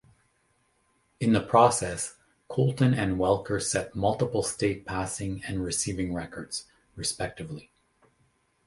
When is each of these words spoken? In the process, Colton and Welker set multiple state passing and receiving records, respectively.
In 1.19 1.31
the 1.33 1.41
process, 1.41 2.15
Colton 2.47 2.91
and 2.95 3.17
Welker 3.17 3.61
set 3.61 3.93
multiple 3.93 4.41
state 4.41 4.83
passing 4.83 5.43
and 5.43 5.63
receiving 5.63 6.11
records, 6.15 6.65
respectively. 6.95 7.69